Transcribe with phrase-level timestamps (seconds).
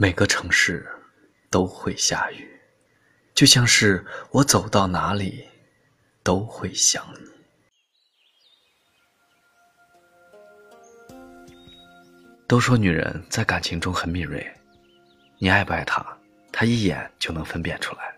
[0.00, 0.88] 每个城市
[1.50, 2.48] 都会下雨，
[3.34, 5.44] 就像是我走到哪里
[6.22, 7.28] 都会想你。
[12.46, 14.48] 都说女人在感情中很敏锐，
[15.38, 16.06] 你爱不爱她，
[16.52, 18.16] 她一眼就能分辨出来。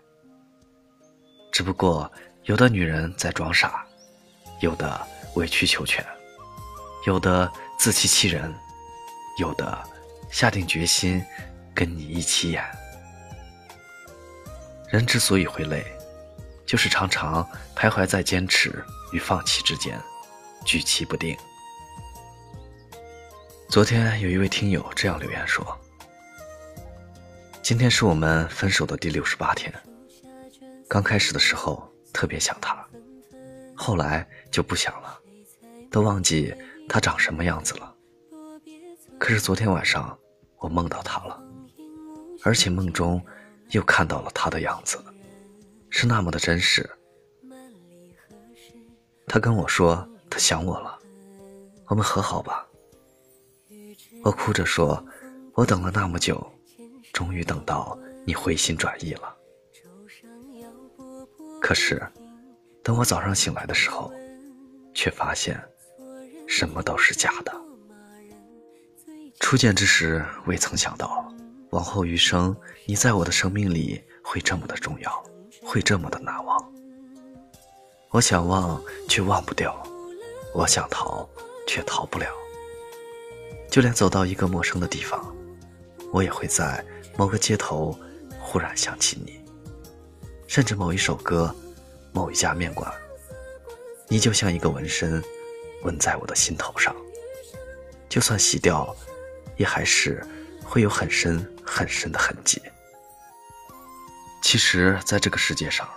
[1.51, 2.09] 只不过
[2.43, 3.83] 有的女人在装傻，
[4.59, 5.01] 有的
[5.33, 6.05] 委曲求全，
[7.07, 8.53] 有的自欺欺人，
[9.39, 9.83] 有的
[10.29, 11.19] 下定决心
[11.73, 12.63] 跟你一起演。
[14.89, 15.85] 人之所以会累，
[16.65, 19.99] 就是常常徘徊在坚持与放弃之间，
[20.65, 21.37] 举棋不定。
[23.69, 25.65] 昨天有一位听友这样留言说
[27.63, 29.73] ：“今天是我们分手的第六十八天。
[30.89, 32.85] 刚开始的时候特别想他，
[33.73, 35.17] 后来就不想了，
[35.89, 36.53] 都忘记
[36.89, 37.95] 他长什么样子了。
[39.17, 40.19] 可是昨天晚上
[40.57, 41.41] 我梦到他了，
[42.43, 43.23] 而且梦中
[43.71, 44.97] 又看到了他的样子，
[45.89, 46.89] 是那么的真实。
[49.27, 50.99] 他跟我说他想我了，
[51.87, 52.67] 我们和好吧。”
[54.23, 55.03] 我哭着说
[55.55, 56.45] ：“我等了那么久，
[57.11, 59.35] 终于等到你回心转意了。
[61.59, 62.01] 可是，
[62.83, 64.11] 等我早上醒来的时候，
[64.93, 65.59] 却发现
[66.47, 67.51] 什么都是假的。
[69.39, 71.33] 初见之时，未曾想到，
[71.71, 72.55] 往后余生，
[72.85, 75.23] 你在我的生命里会这么的重要，
[75.63, 76.73] 会这么的难忘。
[78.09, 79.71] 我想忘，却忘不掉；
[80.53, 81.27] 我想逃，
[81.65, 82.27] 却逃不了。”
[83.71, 85.33] 就连走到一个陌生的地方，
[86.11, 86.83] 我也会在
[87.17, 87.97] 某个街头
[88.37, 89.39] 忽然想起你，
[90.47, 91.55] 甚至某一首歌，
[92.11, 92.91] 某一家面馆，
[94.09, 95.23] 你就像一个纹身，
[95.83, 96.93] 纹在我的心头上。
[98.09, 98.93] 就算洗掉，
[99.55, 100.21] 也还是
[100.65, 102.61] 会有很深很深的痕迹。
[104.41, 105.87] 其实，在这个世界上，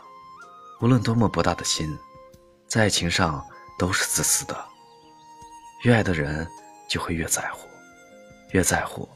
[0.81, 1.99] 无论多么博大的心，
[2.69, 3.45] 在爱情上
[3.79, 4.65] 都是自私的。
[5.83, 6.49] 越爱的人。
[6.87, 7.67] 就会越在乎，
[8.51, 9.09] 越在乎，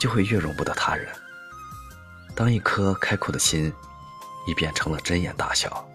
[0.00, 1.12] 就会越容不得他人。
[2.34, 3.70] 当一颗开阔的心
[4.46, 5.86] 已变成了针眼大小，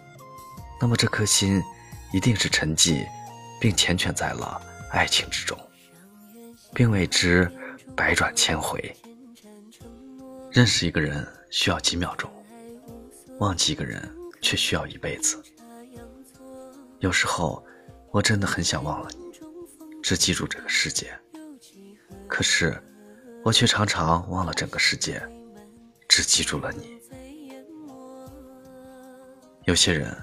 [0.81, 1.63] 那么这颗心
[2.12, 3.07] 一定是沉寂，
[3.59, 5.57] 并缱绻在了爱情之中，
[6.75, 7.50] 并为之
[7.95, 8.94] 百转千回。
[10.53, 12.30] 认识一个人需要几秒钟，
[13.40, 14.08] 忘记一个人
[14.40, 15.41] 却需要一辈子。
[17.00, 17.66] 有时候，
[18.12, 19.31] 我真的很想忘了你，
[20.03, 21.12] 只记住这个世界。
[22.28, 22.80] 可是，
[23.44, 25.19] 我却常常忘了整个世界，
[26.08, 27.02] 只记住了你。
[29.63, 30.16] 有些人，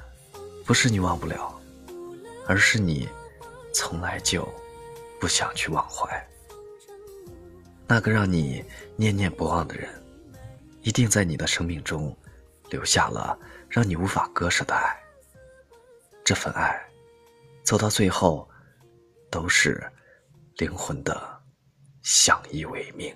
[0.64, 1.60] 不是你忘不了，
[2.46, 3.08] 而是你
[3.74, 4.48] 从来就
[5.20, 6.08] 不想去忘怀。
[7.88, 8.64] 那个让你
[8.94, 9.90] 念念不忘的人，
[10.82, 12.16] 一定在你的生命中
[12.70, 14.96] 留下了让你无法割舍的爱。
[16.24, 16.80] 这份爱，
[17.62, 18.48] 走到最后，
[19.30, 19.82] 都是
[20.56, 21.40] 灵魂的。
[22.02, 23.14] 相依为命。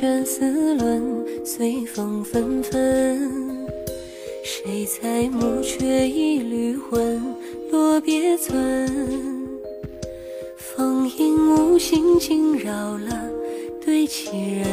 [0.00, 1.02] 卷丝纶，
[1.44, 3.66] 随风纷纷。
[4.44, 7.20] 谁裁木缺一缕魂？
[7.72, 8.88] 落别村，
[10.56, 13.28] 风影无心惊扰了
[13.84, 14.68] 对棋人。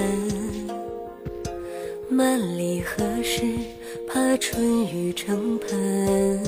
[2.12, 3.41] 万里何时，
[4.08, 6.40] 怕春雨成盆。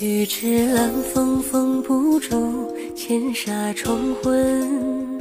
[0.00, 5.17] 玉指兰风封不住千纱重昏。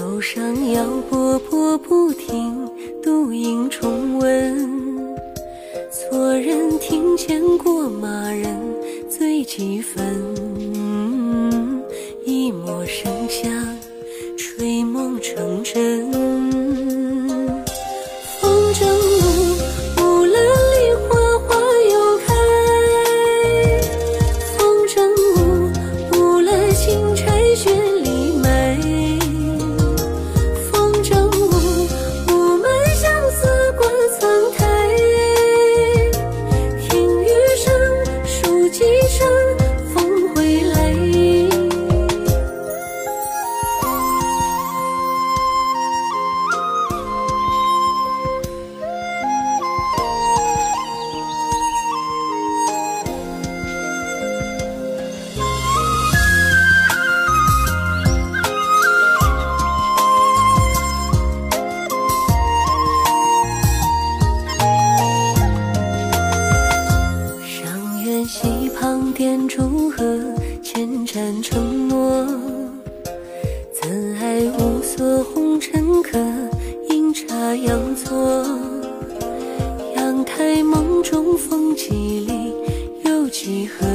[0.00, 2.66] 舟上摇波波不停，
[3.02, 4.66] 独影重温。
[5.90, 8.58] 错人庭前过马人
[9.10, 10.02] 醉几分，
[12.24, 13.78] 一抹生香，
[14.38, 16.19] 吹梦成真。
[75.00, 76.18] 和红尘客，
[76.90, 78.46] 阴差阳错，
[79.96, 81.88] 阳台梦中风几
[82.28, 82.52] 里，
[83.06, 83.86] 又几何？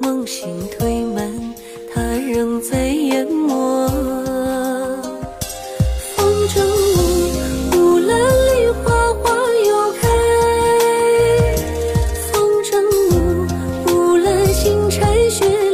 [0.00, 1.54] 梦醒推门，
[1.94, 2.88] 他仍在。
[2.88, 3.88] 淹没
[6.16, 6.60] 风筝
[6.96, 6.98] 舞，
[7.70, 9.30] 木兰梨花花
[9.68, 10.08] 又开。
[12.32, 12.68] 风筝
[13.14, 13.14] 舞，
[13.86, 15.69] 木兰星，钗雪。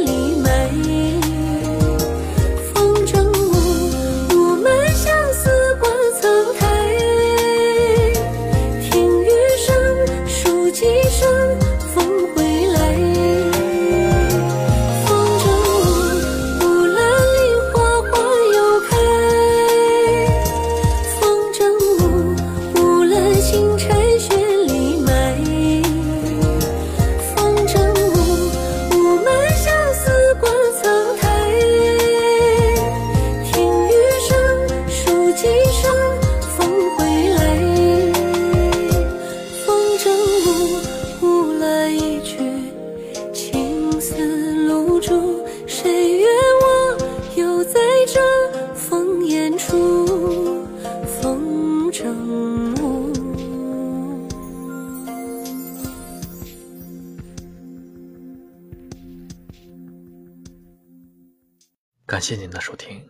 [62.17, 63.07] 感谢您的收听，